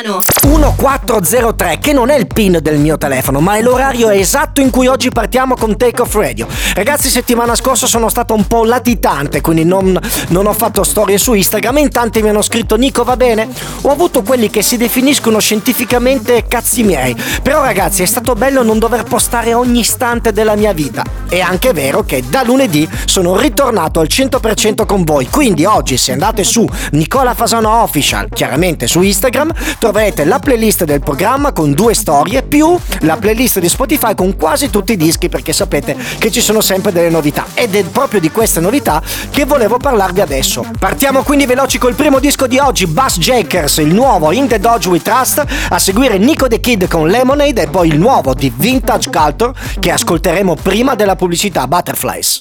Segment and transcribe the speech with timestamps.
[0.00, 0.22] Fasano.
[0.46, 4.86] 1403, che non è il pin del mio telefono, ma è l'orario esatto in cui
[4.86, 6.46] oggi partiamo con Take Off Radio.
[6.74, 9.98] Ragazzi, settimana scorsa sono stato un po' latitante, quindi non,
[10.28, 11.78] non ho fatto storie su Instagram.
[11.78, 13.48] In tanti mi hanno scritto Nico, va bene?
[13.82, 17.14] Ho avuto quelli che si definiscono scientificamente cazzi miei.
[17.42, 21.04] Però, ragazzi, è stato bello non dover postare ogni istante della mia vita.
[21.28, 25.28] È anche vero che da lunedì sono ritornato al 100% con voi.
[25.28, 29.52] Quindi oggi, se andate su Nicola Fasano Official, chiaramente su Instagram,
[29.90, 34.70] troverete la playlist del programma con due storie più la playlist di Spotify con quasi
[34.70, 37.46] tutti i dischi perché sapete che ci sono sempre delle novità.
[37.54, 40.64] Ed è proprio di queste novità che volevo parlarvi adesso.
[40.78, 44.88] Partiamo quindi veloci col primo disco di oggi, Bass Jakers, il nuovo In the Dodge
[44.88, 49.10] We Trust, a seguire Nico the Kid con Lemonade e poi il nuovo di Vintage
[49.10, 52.38] Culture che ascolteremo prima della pubblicità Butterflies.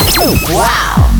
[0.51, 1.18] Wow.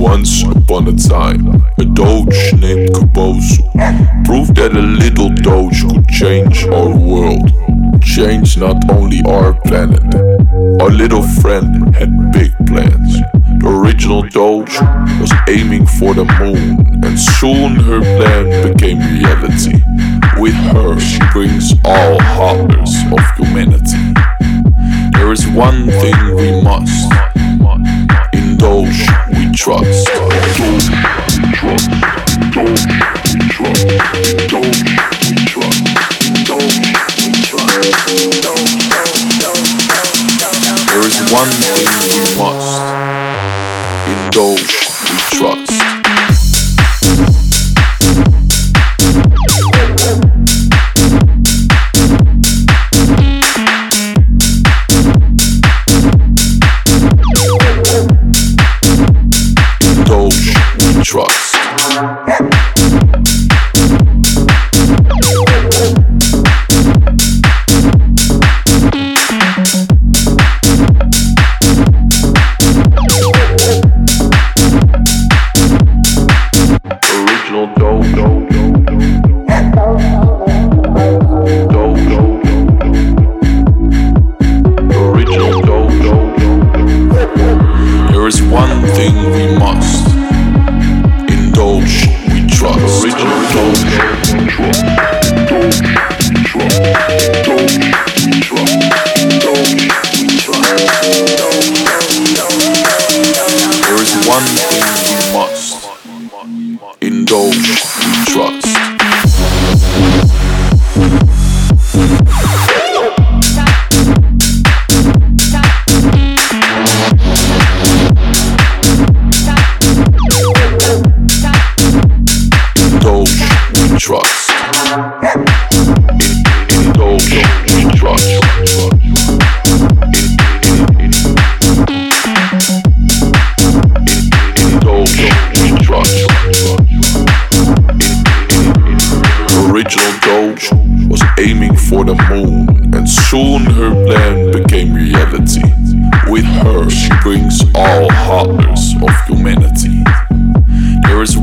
[0.00, 1.46] Once upon a time,
[1.78, 3.60] a doge named Kabosu
[4.24, 7.52] proved that a little doge could change our world.
[8.02, 10.02] Change not only our planet.
[10.80, 13.20] Our little friend had big plans.
[13.60, 14.74] The original doge
[15.20, 19.84] was aiming for the moon, and soon her plan became reality.
[20.40, 24.00] With her, she brings all horrors of humanity.
[25.12, 27.12] There is one thing we must
[28.60, 30.06] indulge, we trust.
[40.86, 42.68] There is one thing we must
[44.06, 44.72] indulge,
[45.08, 45.99] we trust.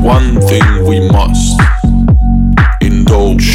[0.08, 1.60] One thing we must
[2.80, 3.54] indulge,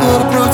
[0.00, 0.51] corpo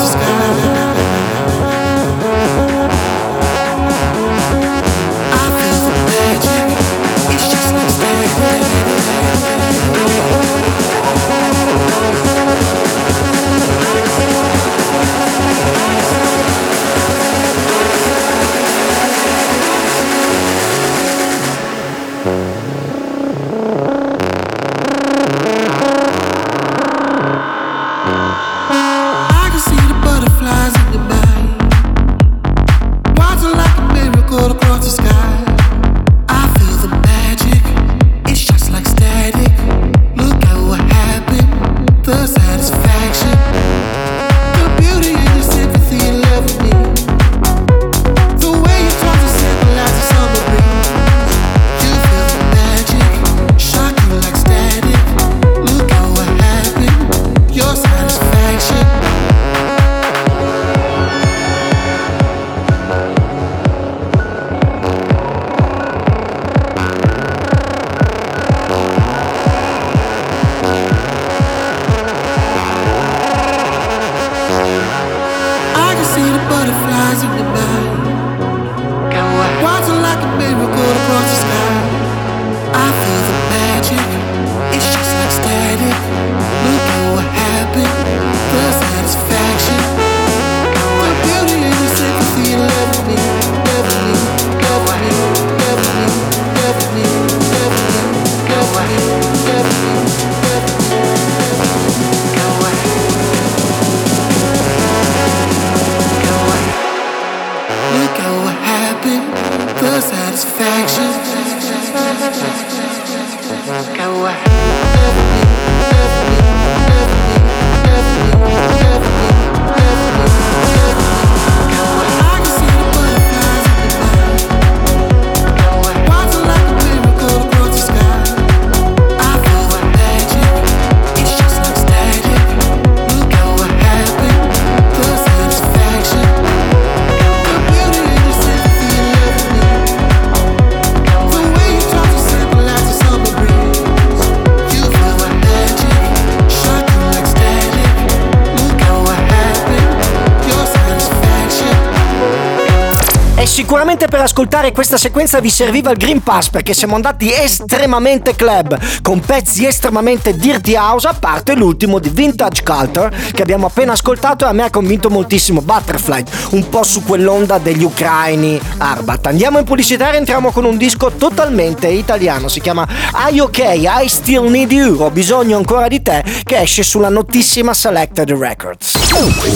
[154.39, 159.67] ascoltare questa sequenza vi serviva il Green Pass perché siamo andati estremamente club, con pezzi
[159.67, 164.53] estremamente dirty house, a parte l'ultimo di Vintage Culture che abbiamo appena ascoltato e a
[164.53, 169.27] me ha convinto moltissimo Butterfly, un po' su quell'onda degli ucraini Arbat.
[169.27, 172.87] Andiamo in pubblicità e entriamo con un disco totalmente italiano, si chiama
[173.33, 177.75] I OK, I Still Need You, ho bisogno ancora di te, che esce sulla notissima
[177.75, 178.95] Selected Records.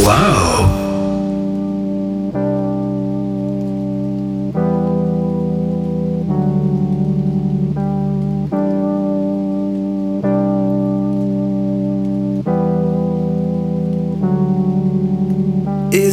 [0.03, 0.82] Wow!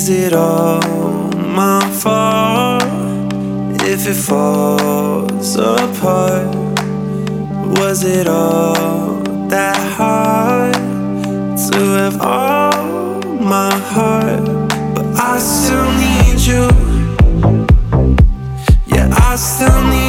[0.02, 0.80] Is it all
[1.34, 2.82] my fault
[3.84, 6.56] if it falls apart?
[7.78, 14.46] Was it all that hard to have all my heart?
[14.96, 16.66] But I still need you.
[18.96, 20.09] Yeah, I still need.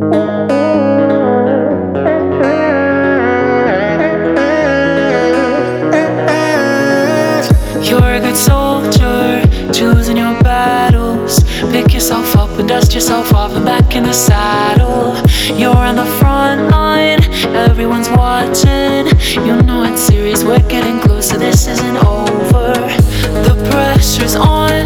[24.21, 24.85] Pressure's on,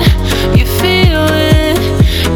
[0.58, 1.78] you feel it.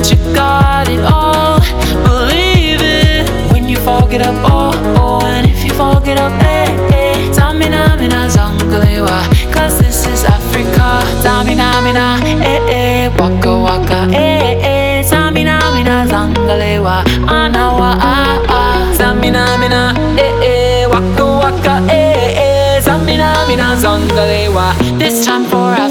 [0.09, 1.59] You got it all,
[2.03, 3.29] believe it.
[3.53, 7.31] When you fall, get up, oh, oh, and if you fall, get up, eh, eh.
[7.33, 9.19] Tamina, mina, zangalewa,
[9.53, 10.99] cause this is Africa.
[11.23, 15.03] Tamina, mina, eh, eh, waka, waka, eh, eh.
[15.09, 18.93] Tamina, mina, zangalewa, anawa, ah, ah.
[18.97, 22.81] Tamina, mina, eh, eh, waka, waka, eh, eh.
[22.83, 25.88] Tamina, mina, zangalewa, this time for Africa.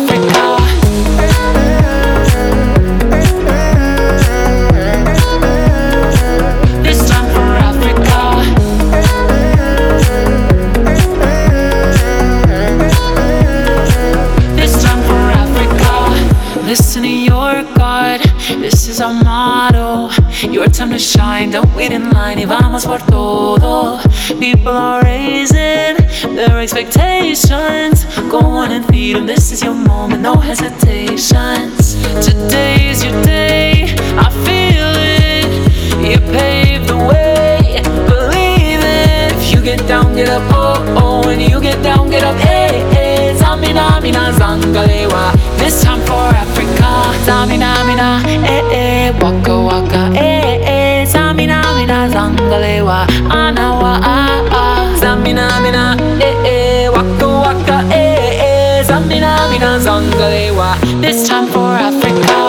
[20.79, 21.51] Time to shine.
[21.51, 22.39] Don't wait in line.
[22.39, 23.99] Y vamos por todo.
[24.39, 25.97] People are raising
[26.37, 28.05] their expectations.
[28.31, 29.27] Go on and feed them.
[29.27, 30.23] This is your moment.
[30.23, 31.97] No hesitations.
[32.25, 33.87] Today's your day.
[34.17, 35.51] I feel it.
[36.11, 37.83] You paved the way.
[38.07, 39.33] Believe it.
[39.33, 40.43] If you get down, get up.
[40.53, 41.27] Oh, oh.
[41.27, 42.37] When you get down, get up.
[42.37, 43.35] Hey, hey.
[43.37, 45.38] Zamina, mina, zangalewa.
[45.59, 46.89] This time for Africa.
[47.27, 49.11] Zamina, mina, eh, eh.
[49.21, 51.07] Waka, waka, eh, eh.
[51.07, 53.07] Zamina, mina, zangalewa.
[53.31, 54.95] Anawa, ah, ah.
[55.01, 56.89] Zamina, mina, eh, eh.
[56.89, 58.85] Waka, waka, eh, eh.
[58.85, 60.77] Zamina, mina, zangalewa.
[61.03, 62.48] This time for Africa.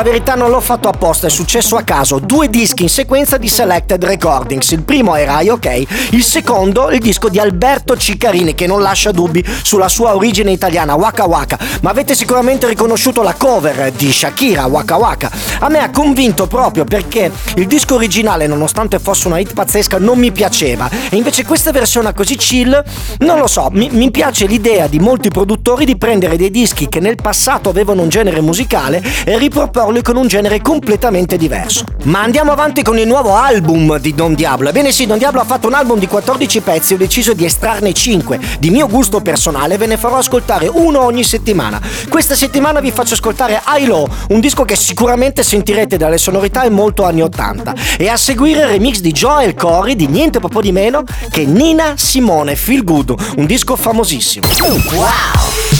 [0.00, 2.20] La verità, non l'ho fatto apposta, è successo a caso.
[2.20, 4.70] Due dischi in sequenza di Selected Recordings.
[4.70, 9.10] Il primo era I OK, il secondo il disco di Alberto Ciccarini, che non lascia
[9.10, 11.58] dubbi sulla sua origine italiana, Waka Waka.
[11.82, 15.30] Ma avete sicuramente riconosciuto la cover di Shakira, Waka Waka.
[15.58, 20.18] A me ha convinto proprio perché il disco originale, nonostante fosse una hit pazzesca, non
[20.18, 20.88] mi piaceva.
[21.10, 22.82] E invece questa versione così chill,
[23.18, 27.00] non lo so, mi, mi piace l'idea di molti produttori di prendere dei dischi che
[27.00, 29.36] nel passato avevano un genere musicale e
[29.90, 31.84] riproporli con un genere completamente diverso.
[32.04, 34.68] Ma andiamo avanti con il nuovo album di Don Diablo.
[34.68, 37.44] Ebbene sì, Don Diablo ha fatto un album di 14 pezzi e ho deciso di
[37.44, 38.38] estrarne 5.
[38.58, 41.80] Di mio gusto personale ve ne farò ascoltare uno ogni settimana.
[42.08, 46.68] Questa settimana vi faccio ascoltare I Low, un disco che sicuramente sentirete dalle sonorità è
[46.68, 47.74] molto anni 80.
[47.98, 51.94] E a seguire il remix di Joel Corey di niente proprio di meno che Nina
[51.96, 54.46] Simone Feel Good, un disco famosissimo.
[54.92, 55.79] Wow!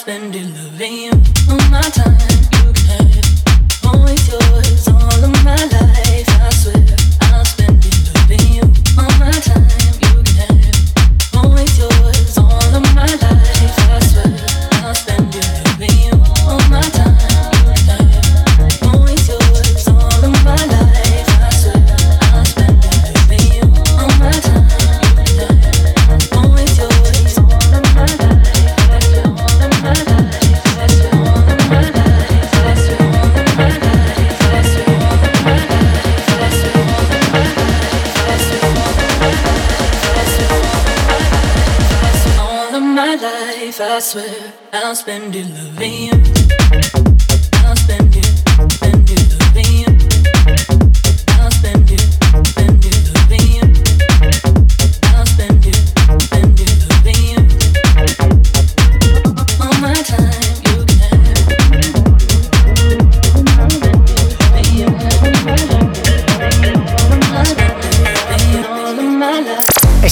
[0.00, 0.49] spending
[45.00, 46.09] spend it loving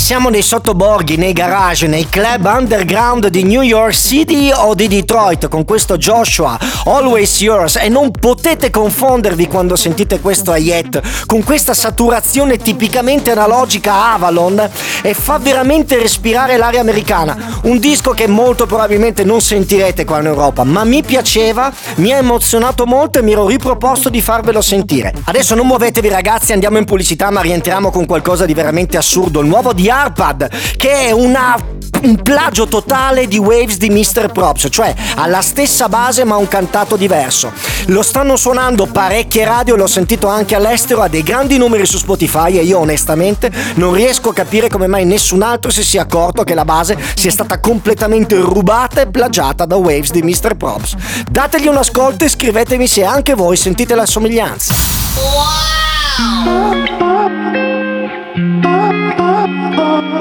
[0.09, 5.49] siamo nei sottoborghi, nei garage, nei club underground di New York City o di Detroit
[5.49, 7.77] con questo Joshua, Always Yours.
[7.77, 14.71] E non potete confondervi quando sentite questo Hayet con questa saturazione tipicamente analogica Avalon
[15.03, 17.61] e fa veramente respirare l'aria americana.
[17.63, 22.19] Un disco che molto probabilmente non sentirete qua in Europa, ma mi piaceva, mi ha
[22.19, 25.13] emozionato molto e mi ero riproposto di farvelo sentire.
[25.25, 29.49] Adesso non muovetevi ragazzi, andiamo in pubblicità ma rientriamo con qualcosa di veramente assurdo, il
[29.49, 34.31] nuovo di Arpad, che è una un plagio totale di Waves di Mr.
[34.31, 37.53] Props, cioè ha la stessa base ma un cantato diverso.
[37.87, 42.59] Lo stanno suonando parecchie radio, l'ho sentito anche all'estero, ha dei grandi numeri su Spotify
[42.59, 46.55] e io onestamente non riesco a capire come mai nessun altro si sia accorto che
[46.55, 50.57] la base sia stata completamente rubata e plagiata da Waves di Mr.
[50.57, 50.95] Props.
[51.31, 54.75] Dategli un ascolto e scrivetemi se anche voi sentite la somiglianza.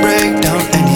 [0.00, 0.95] break down anywhere.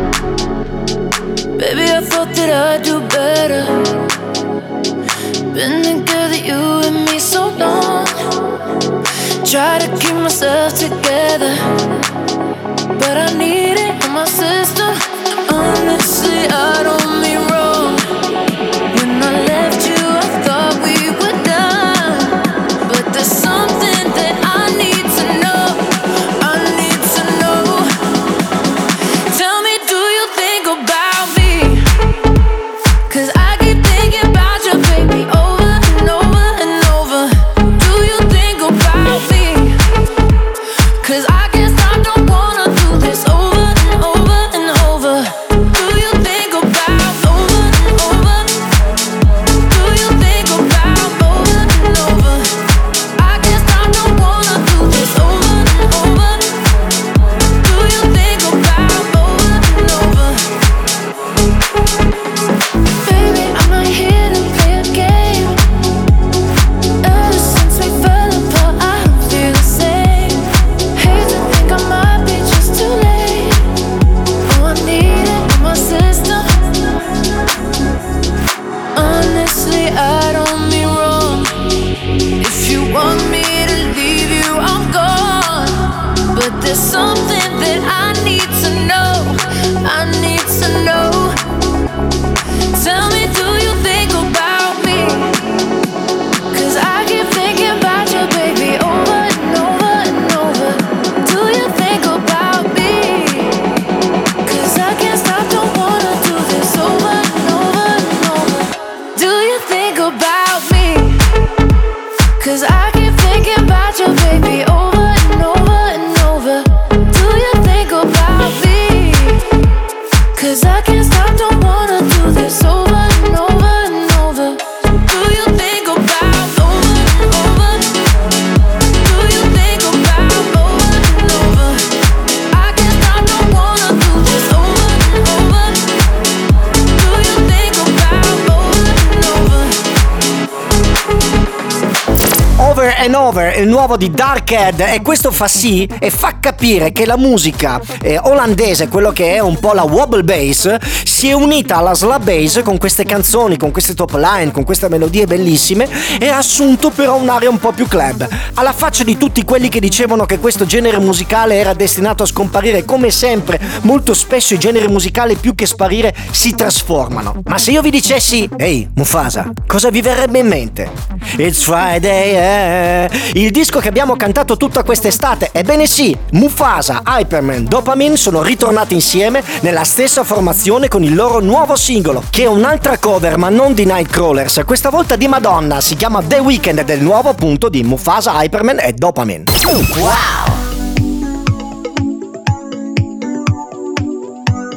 [143.21, 147.79] Over il nuovo di Darkhead e questo fa sì e fa capire che la musica
[148.01, 152.23] eh, olandese, quello che è un po' la wobble bass, si è unita alla slap
[152.23, 155.87] bass con queste canzoni, con queste top line, con queste melodie bellissime
[156.19, 158.27] e ha assunto però un'area un po' più club.
[158.55, 162.85] Alla faccia di tutti quelli che dicevano che questo genere musicale era destinato a scomparire,
[162.85, 167.43] come sempre, molto spesso i generi musicali più che sparire si trasformano.
[167.45, 170.91] Ma se io vi dicessi, ehi Mufasa, cosa vi verrebbe in mente?
[171.37, 173.09] It's Friday, eh?
[173.33, 175.49] Il disco che abbiamo cantato tutta quest'estate.
[175.51, 181.75] Ebbene sì, Mufasa, Hyperman, Dopamine sono ritornati insieme nella stessa formazione con il loro nuovo
[181.75, 186.21] singolo, che è un'altra cover ma non di Nightcrawlers, questa volta di Madonna, si chiama
[186.21, 189.45] The Weeknd ed è il nuovo appunto di Mufasa, Hyperman e Dopamine.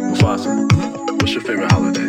[0.01, 0.51] Mufasa,
[1.19, 2.04] what's your favorite holiday?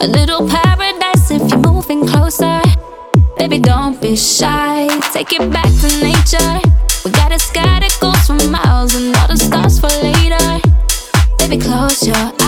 [0.00, 2.60] A little paradise if you're moving closer.
[3.36, 4.86] Baby, don't be shy.
[5.12, 6.60] Take it back to nature.
[7.04, 10.60] We got a sky that goes for miles and all the stars for later.
[11.38, 12.47] Baby, close your eyes.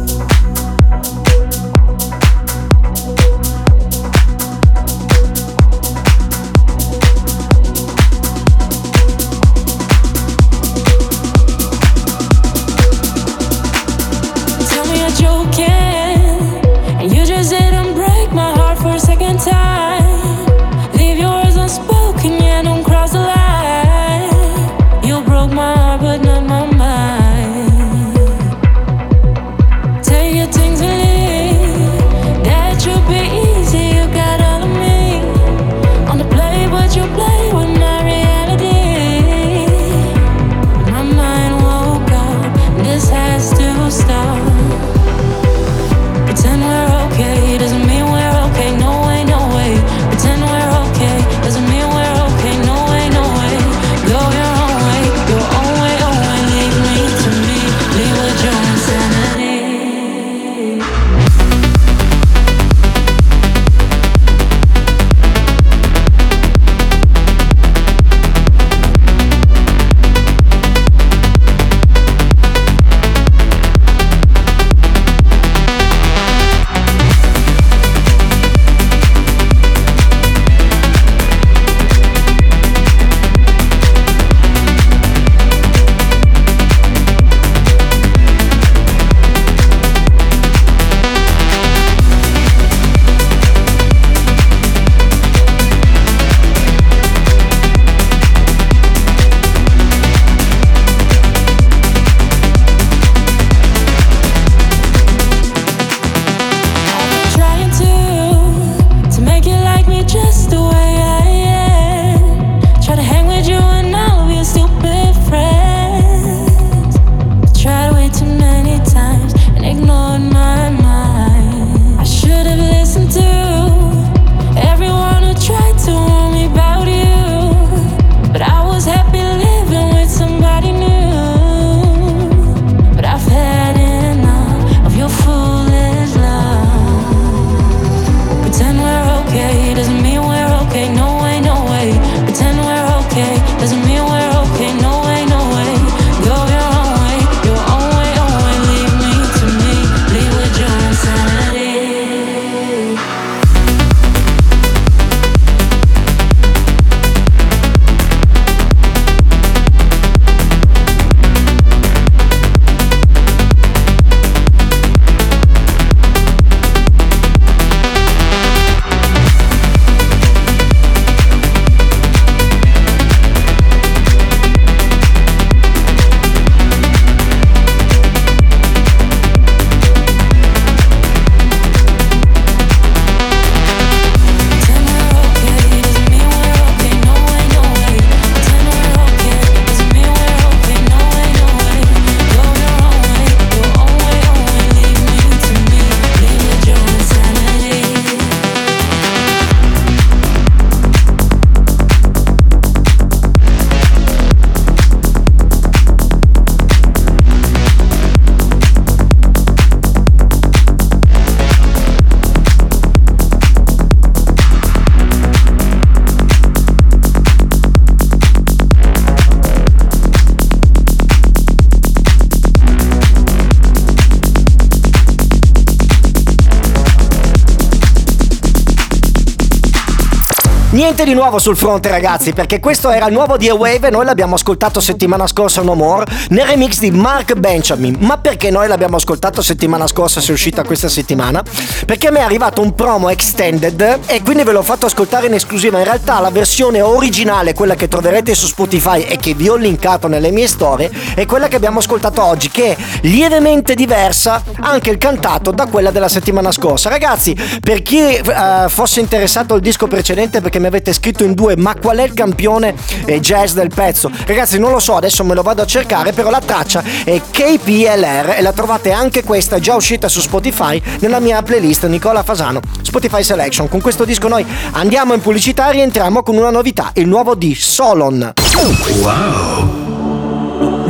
[230.91, 234.03] Niente di nuovo sul fronte ragazzi, perché questo era il nuovo di A-Wave e noi
[234.03, 237.95] l'abbiamo ascoltato settimana scorsa No More nel remix di Mark Benjamin.
[237.99, 241.41] Ma perché noi l'abbiamo ascoltato settimana scorsa se è uscita questa settimana?
[241.85, 245.33] Perché a me è arrivato un promo extended e quindi ve l'ho fatto ascoltare in
[245.33, 245.77] esclusiva.
[245.77, 250.09] In realtà la versione originale, quella che troverete su Spotify e che vi ho linkato
[250.09, 254.97] nelle mie storie, è quella che abbiamo ascoltato oggi, che è lievemente diversa anche il
[254.97, 256.89] cantato da quella della settimana scorsa.
[256.89, 261.55] Ragazzi, per chi eh, fosse interessato al disco precedente, perché mi avete scritto in due,
[261.55, 262.73] ma qual è il campione
[263.05, 264.09] eh, jazz del pezzo?
[264.25, 268.35] Ragazzi, non lo so, adesso me lo vado a cercare, però la traccia è KPLR
[268.37, 273.23] e la trovate anche questa, già uscita su Spotify, nella mia playlist Nicola Fasano, Spotify
[273.23, 273.69] Selection.
[273.69, 277.53] Con questo disco noi andiamo in pubblicità e rientriamo con una novità, il nuovo di
[277.53, 278.33] Solon.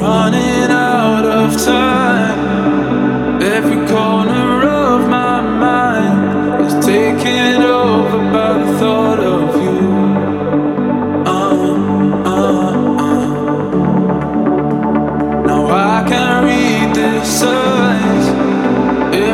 [0.01, 3.41] running out of time.
[3.41, 9.20] Every corner of my mind is taken over by the thought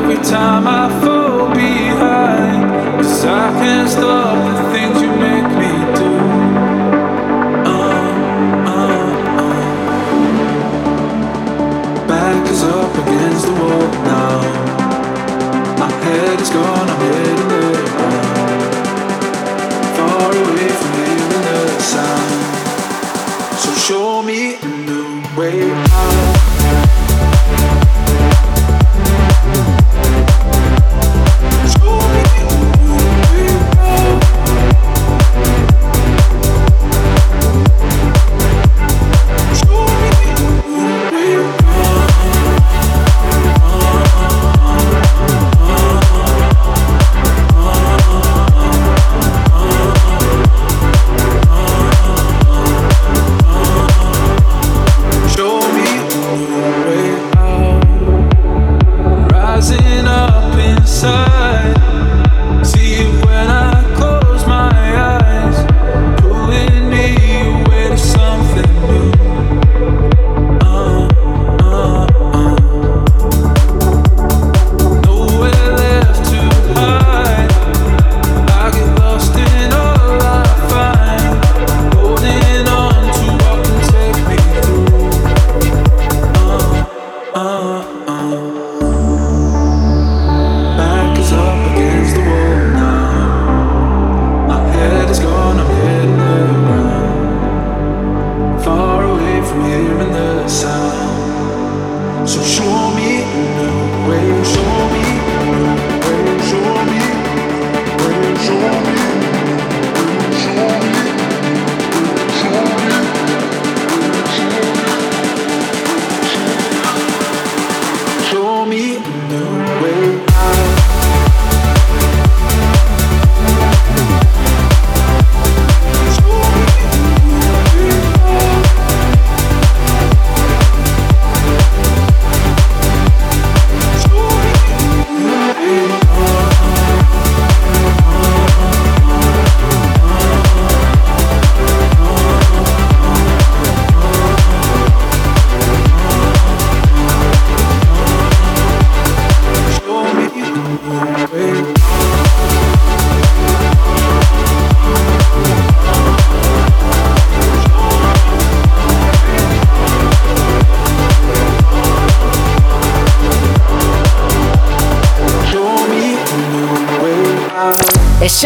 [0.07, 2.63] every time I fall behind.
[3.01, 6.11] Cause I can't stop the things you make me do.
[7.65, 8.11] Uh,
[8.73, 8.99] uh,
[9.43, 9.63] uh.
[12.07, 14.39] Back is up against the wall now.
[15.79, 17.87] My head is gone, I'm heading there
[19.95, 22.31] Far away from hearing the sound.
[23.59, 26.26] So show me a new way out.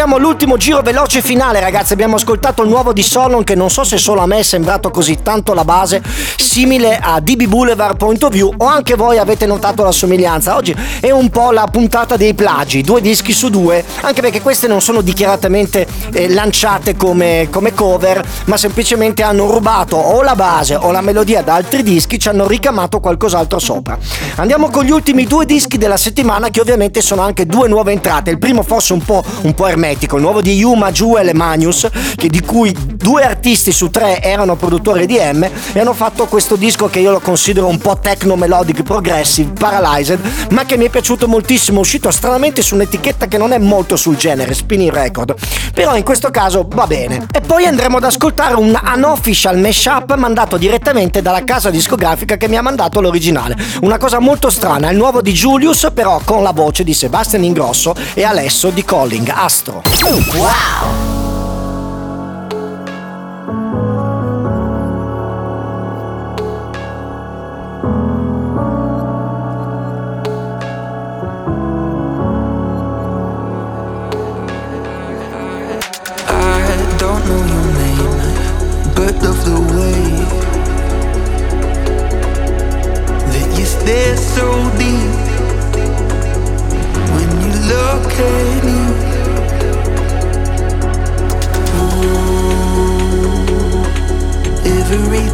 [0.02, 1.93] E siamo all'ultimo giro veloce finale, ragazzi.
[1.93, 4.89] Abbiamo ascoltato il nuovo di Solon, che non so se solo a me è sembrato
[4.89, 6.02] così tanto la base,
[6.38, 10.56] simile a DB Boulevard Point of View, o anche voi avete notato la somiglianza.
[10.56, 14.68] Oggi è un po' la puntata dei plagi, due dischi su due, anche perché queste
[14.68, 20.74] non sono dichiaratamente eh, lanciate come, come cover, ma semplicemente hanno rubato o la base
[20.74, 23.99] o la melodia da altri dischi, ci hanno ricamato qualcos'altro sopra.
[24.38, 28.32] Andiamo con gli ultimi due dischi della settimana, che ovviamente sono anche due nuove entrate.
[28.32, 31.88] Il primo forse un po', un po' ermetico, il nuovo di Yuma, Jewel e Manius,
[32.16, 36.88] di cui due artisti su tre erano produttori di M e hanno fatto questo disco
[36.88, 40.20] che io lo considero un po' techno melodic progressive, Paralyzed,
[40.52, 44.16] ma che mi è piaciuto moltissimo, uscito stranamente su un'etichetta che non è molto sul
[44.16, 45.36] genere, Spinning Record.
[45.74, 47.28] Però in questo caso va bene.
[47.32, 52.58] E poi andremo ad ascoltare un unofficial mashup mandato direttamente dalla casa discografica che mi
[52.58, 53.58] ha mandato l'originale.
[53.82, 57.96] Una cosa molto strana, il nuovo di Julius, però con la voce di Sebastian Ingrosso
[58.14, 59.81] e Alesso di Calling Astro.
[59.84, 61.20] Wow!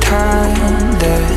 [0.09, 1.36] kinda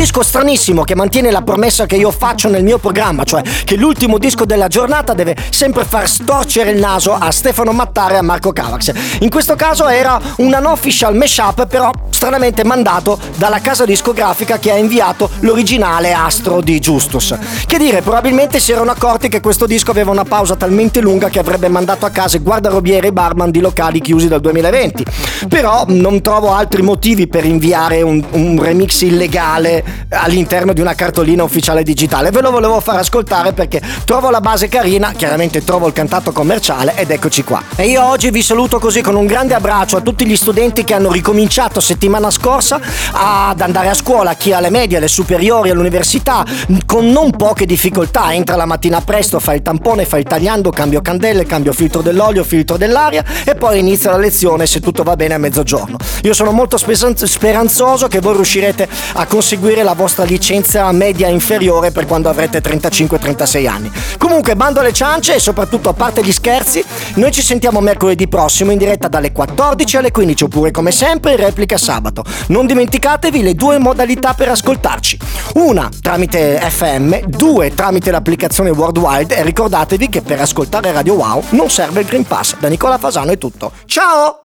[0.00, 4.16] Disco stranissimo che mantiene la promessa che io faccio nel mio programma, cioè che l'ultimo
[4.16, 8.50] disco della giornata deve sempre far storcere il naso a Stefano Mattare e a Marco
[8.50, 9.18] Cavax.
[9.20, 14.76] In questo caso era un unofficial mashup, però stranamente mandato dalla casa discografica che ha
[14.76, 17.36] inviato l'originale astro di Justus.
[17.66, 21.38] Che dire, probabilmente si erano accorti che questo disco aveva una pausa talmente lunga che
[21.38, 25.04] avrebbe mandato a casa i guardarobieri e barman di locali chiusi dal 2020.
[25.48, 31.42] Però non trovo altri motivi per inviare un, un remix illegale all'interno di una cartolina
[31.42, 32.30] ufficiale digitale.
[32.30, 36.94] Ve lo volevo far ascoltare perché trovo la base carina, chiaramente trovo il cantato commerciale
[36.96, 37.62] ed eccoci qua.
[37.76, 40.94] E io oggi vi saluto così con un grande abbraccio a tutti gli studenti che
[40.94, 42.80] hanno ricominciato settimana scorsa
[43.12, 46.44] ad andare a scuola, chi alle medie, alle superiori, all'università,
[46.86, 48.32] con non poche difficoltà.
[48.32, 52.44] Entra la mattina presto, fa il tampone, fa il tagliando, cambio candele, cambio filtro dell'olio,
[52.44, 55.96] filtro dell'aria e poi inizia la lezione se tutto va bene a mezzogiorno.
[56.22, 62.06] Io sono molto speranzoso che voi riuscirete a conseguire la vostra licenza media inferiore per
[62.06, 63.90] quando avrete 35-36 anni.
[64.18, 68.70] Comunque, bando alle ciance e soprattutto a parte gli scherzi, noi ci sentiamo mercoledì prossimo
[68.70, 72.24] in diretta dalle 14 alle 15 oppure come sempre in replica sabato.
[72.48, 75.18] Non dimenticatevi le due modalità per ascoltarci.
[75.54, 81.70] Una tramite FM, due tramite l'applicazione Worldwide e ricordatevi che per ascoltare Radio Wow non
[81.70, 82.56] serve il Green Pass.
[82.58, 83.72] Da Nicola Fasano è tutto.
[83.86, 84.38] Ciao!